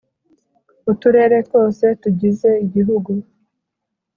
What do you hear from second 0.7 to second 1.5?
Uturere